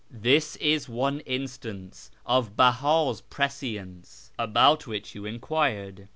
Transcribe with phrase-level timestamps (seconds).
[0.27, 6.09] "This is one instance of Beha's prescience, about which you enquired.